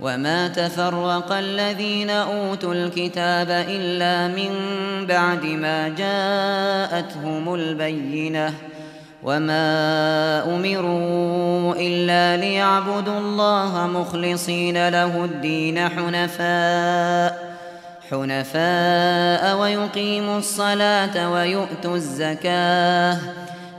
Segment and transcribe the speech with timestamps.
[0.00, 4.52] وما تفرق الذين أوتوا الكتاب إلا من
[5.06, 8.54] بعد ما جاءتهم البينة
[9.22, 17.50] وما أمروا إلا ليعبدوا الله مخلصين له الدين حنفاء
[18.10, 23.18] حنفاء ويقيموا الصلاة ويؤتوا الزكاة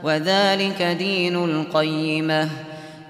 [0.02, 2.48] وذلك دين القيمة